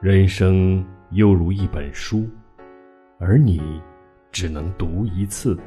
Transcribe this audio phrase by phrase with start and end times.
[0.00, 2.30] 人生犹如一本书，
[3.18, 3.82] 而你
[4.30, 5.58] 只能读一次。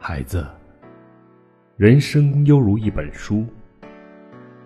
[0.00, 0.44] 孩子，
[1.76, 3.46] 人生犹如一本书，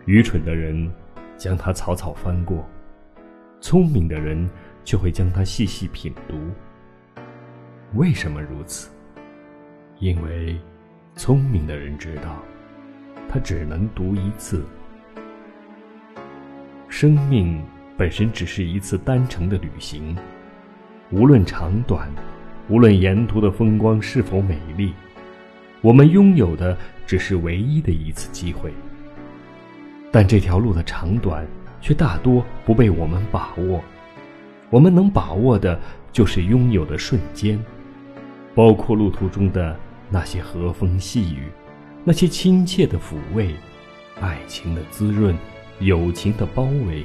[0.06, 0.90] 愚蠢的人
[1.36, 2.66] 将它草草翻过，
[3.60, 4.48] 聪明的人
[4.82, 6.38] 却会将它细细品读。
[7.96, 8.90] 为什么如此？
[9.98, 10.58] 因为
[11.16, 12.42] 聪明的人知道。
[13.28, 14.64] 他只能读一次。
[16.98, 17.62] 生命
[17.94, 20.16] 本身只是一次单程的旅行，
[21.10, 22.10] 无论长短，
[22.70, 24.94] 无论沿途的风光是否美丽，
[25.82, 26.74] 我们拥有的
[27.06, 28.72] 只是唯一的一次机会。
[30.10, 31.46] 但这条路的长短
[31.82, 33.84] 却大多不被我们把握，
[34.70, 35.78] 我们能把握的
[36.12, 37.62] 就是拥有的瞬间，
[38.54, 39.78] 包括路途中的
[40.08, 41.42] 那些和风细雨。
[42.04, 43.54] 那些亲切的抚慰，
[44.18, 45.36] 爱情的滋润，
[45.80, 47.04] 友情的包围，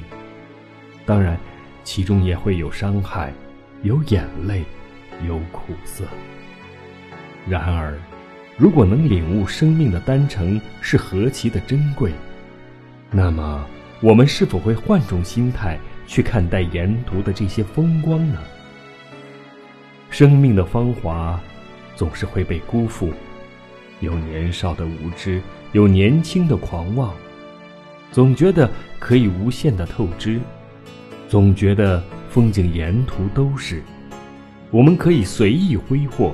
[1.06, 1.38] 当然，
[1.84, 3.34] 其中也会有伤害，
[3.84, 4.64] 有眼泪，
[5.28, 6.06] 有苦涩。
[7.48, 7.98] 然而，
[8.58, 12.12] 如果能领悟生命的单程是何其的珍贵，
[13.10, 13.66] 那么
[14.00, 18.40] 我们是否会换种心态去看待沿途的这些风光呢？
[20.10, 21.40] 生命的芳华，
[21.96, 23.12] 总是会被辜负。
[24.00, 25.42] 有年少的无知，
[25.74, 27.14] 有年轻的狂妄，
[28.12, 30.40] 总觉得可以无限的透支，
[31.30, 33.82] 总觉得风景沿途都是，
[34.70, 36.34] 我们可以随意挥霍，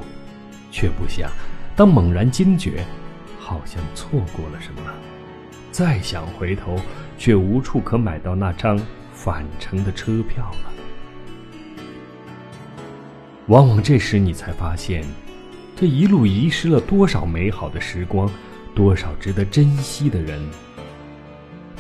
[0.72, 1.30] 却不想，
[1.76, 2.84] 当猛然惊觉，
[3.40, 4.92] 好像错过了什么，
[5.72, 6.76] 再想回头，
[7.18, 8.80] 却无处可买到那张
[9.14, 10.74] 返程的车票了。
[13.46, 15.06] 往往这时，你才发现。
[15.80, 18.28] 这一路遗失了多少美好的时光，
[18.74, 20.42] 多少值得珍惜的人。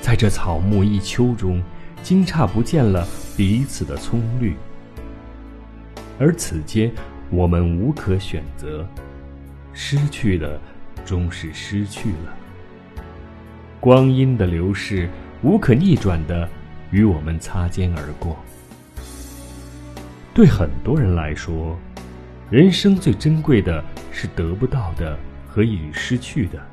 [0.07, 1.61] 在这草木一秋中，
[2.01, 3.05] 惊诧不见了
[3.35, 4.55] 彼此的葱绿。
[6.17, 6.89] 而此间，
[7.29, 8.87] 我们无可选择，
[9.73, 10.57] 失去的
[11.05, 12.33] 终是失去了。
[13.81, 15.09] 光阴的流逝，
[15.41, 16.47] 无可逆转的
[16.89, 18.37] 与我们擦肩而过。
[20.33, 21.77] 对很多人来说。
[22.49, 26.65] 人生最珍贵的是得不到的和已失去的，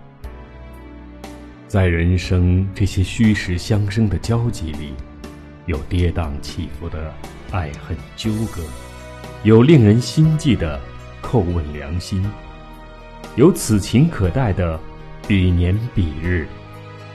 [1.75, 4.95] 在人生这些虚实相生的交集里，
[5.67, 7.13] 有跌宕起伏的
[7.51, 8.63] 爱恨纠葛，
[9.43, 10.81] 有令人心悸的
[11.21, 12.25] 叩问良心，
[13.35, 14.79] 有此情可待的
[15.27, 16.47] 彼年彼日，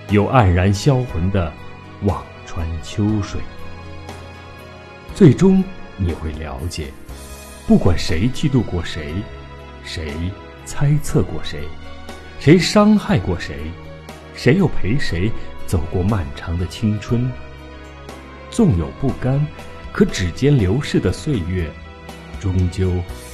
[0.10, 1.50] 有黯然销魂的
[2.04, 3.40] 望穿秋水。
[5.16, 5.64] 最终
[5.96, 6.88] 你会了解。
[7.66, 9.14] 不管谁嫉妒过谁，
[9.86, 10.12] 谁
[10.66, 11.62] 猜测过谁，
[12.42, 13.56] 谁伤害过谁，
[14.42, 15.30] 谁又陪谁
[15.66, 17.30] 走过漫长的青春。
[18.50, 19.46] 纵有不甘，
[19.92, 21.70] 可指尖流逝的岁月，
[22.40, 22.90] 终究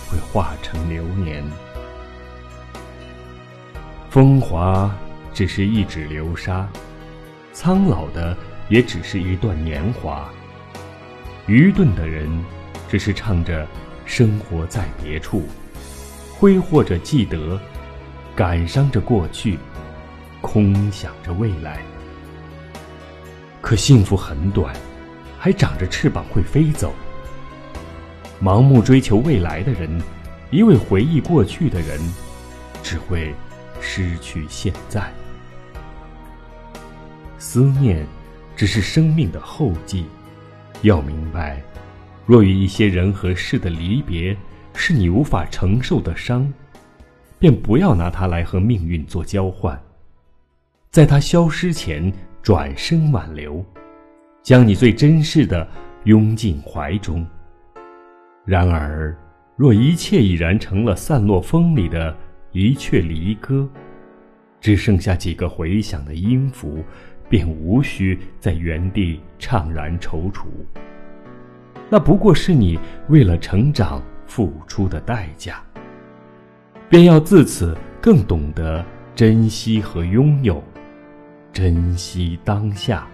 [0.09, 1.43] 会化成流年。
[4.09, 4.91] 风华
[5.31, 6.67] 只是一指流沙，
[7.53, 8.35] 苍老的
[8.67, 10.27] 也只是一段年华。
[11.45, 12.27] 愚钝的人，
[12.89, 13.67] 只是唱着。
[14.07, 15.47] 生活在别处，
[16.31, 17.59] 挥霍着记得，
[18.35, 19.57] 感伤着过去，
[20.55, 21.81] 空想着未来。
[23.59, 24.73] 可幸福很短，
[25.37, 26.93] 还长着翅膀会飞走。
[28.41, 30.01] 盲目追求未来的人，
[30.51, 31.99] 一味回忆过去的人，
[32.81, 33.35] 只会
[33.81, 35.11] 失去现在。
[37.37, 38.07] 思念，
[38.55, 40.05] 只是生命的后继。
[40.83, 41.61] 要明白。
[42.25, 44.33] 若与一些人和事的离别
[44.73, 46.49] 是你无法承受的伤，
[47.39, 49.77] 便不要拿它来和命运做交换，
[50.95, 52.09] 在它消失前
[52.41, 53.61] 转身挽留，
[54.41, 55.67] 将你最珍视的
[56.05, 57.27] 拥进怀中。
[58.45, 59.13] 然而，
[59.57, 62.15] 若一切已然成了散落风里的
[62.53, 63.67] 一阙离歌，
[64.61, 66.81] 只剩下几个回响的音符，
[67.27, 70.45] 便无需在原地怅然踌躇。
[71.89, 75.61] 那不过是你为了成长付出的代价，
[76.87, 78.81] 便要自此更懂得
[79.13, 80.63] 珍惜和拥有，
[81.55, 83.07] 珍惜当下，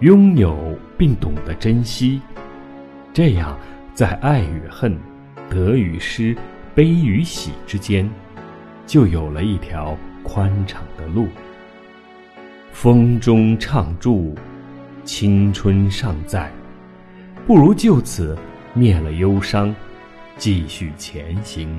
[0.00, 2.22] 拥有并懂得珍惜，
[3.12, 3.54] 这样
[3.92, 4.98] 在爱与恨、
[5.50, 6.34] 得与失、
[6.74, 8.08] 悲与喜之间，
[8.86, 11.28] 就有了一条宽敞的路。
[12.72, 14.34] 风中唱住。
[15.04, 16.50] 青春尚在，
[17.46, 18.36] 不如就此
[18.72, 19.72] 灭了忧伤，
[20.38, 21.78] 继续前行。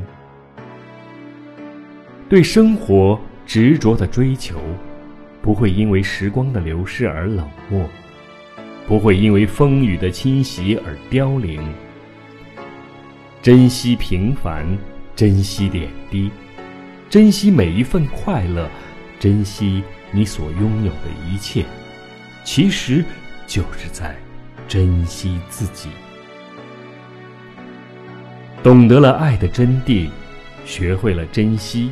[2.29, 4.59] 对生活执着的追求，
[5.41, 7.87] 不会因为时光的流逝而冷漠，
[8.85, 11.61] 不会因为风雨的侵袭而凋零。
[13.41, 14.77] 珍惜平凡，
[15.15, 16.29] 珍惜点滴，
[17.09, 18.69] 珍惜每一份快乐，
[19.17, 21.63] 珍惜你所拥有的一切，
[22.43, 23.01] 其实
[23.47, 24.13] 就是在
[24.67, 25.87] 珍惜自己。
[28.61, 30.09] 懂得了爱的真谛，
[30.65, 31.91] 学会了珍惜，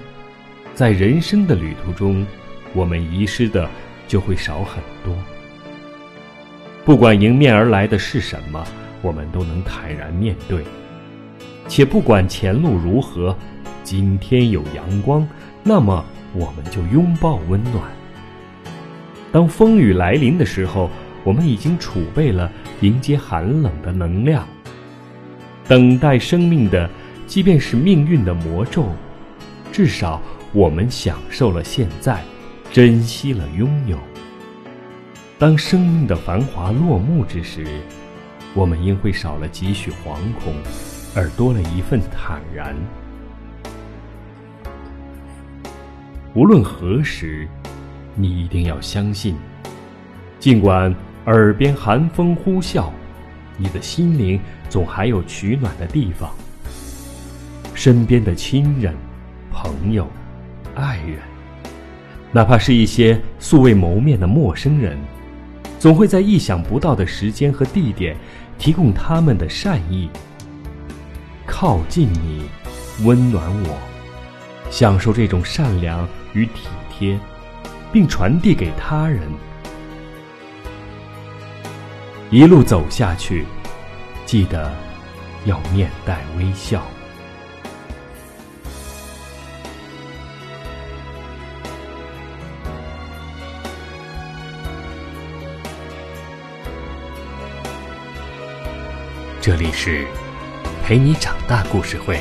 [0.75, 2.27] 在人生的旅途中，
[2.74, 3.66] 我们遗失的
[4.10, 5.16] 就会少很多。
[6.83, 8.62] 不管迎面而来的是什么，
[9.01, 10.66] 我们都能坦然面对。
[11.69, 13.33] 且不管前路如何，
[13.86, 15.25] 今天有阳光，
[15.63, 17.81] 那么我们就拥抱温暖。
[19.31, 20.89] 当风雨来临的时候，
[21.24, 22.51] 我们已经储备了
[22.81, 24.45] 迎接寒冷的能量。
[25.69, 26.89] 等待生命的，
[27.25, 28.89] 即便是命运的魔咒，
[29.71, 30.21] 至少
[30.56, 32.24] 我们享受了现在，
[32.72, 34.00] 珍惜了拥有。
[35.38, 37.68] 当生命的繁华落幕之时，
[38.54, 40.56] 我们应会少了几许惶恐。
[41.13, 42.75] 而多了一份坦然。
[46.34, 47.48] 无论何时，
[48.16, 49.36] 你一定要相信，
[50.40, 50.94] 尽管
[51.25, 52.90] 耳边寒风呼啸，
[53.57, 56.30] 你的心灵总还有取暖的地方。
[57.74, 58.94] 身边的亲人、
[59.50, 60.06] 朋友、
[60.75, 61.19] 爱人，
[62.31, 64.98] 哪怕是一些素未谋面的陌生人，
[65.80, 68.16] 总会在意想不到的时间和地点，
[68.57, 70.10] 提供他们的善意。
[71.45, 72.50] 靠近你，
[73.04, 73.77] 温暖我，
[74.69, 77.18] 享受这种善良与体贴，
[77.94, 79.21] 并传递给他人。
[82.31, 83.45] 一路走下去，
[84.25, 84.74] 记得
[85.45, 86.83] 要面带微笑。
[99.45, 100.07] 这里是。
[100.83, 102.19] 陪你长大故事会，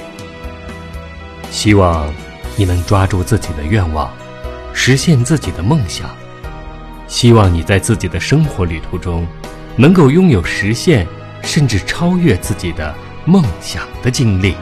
[1.51, 2.13] 希望
[2.55, 4.13] 你能抓住自己的愿望，
[4.75, 6.15] 实现自己的梦想。
[7.09, 9.27] 希望你在自己的生活旅途中，
[9.75, 11.07] 能够拥有实现
[11.43, 12.95] 甚至超越自己的
[13.25, 14.55] 梦想的经历。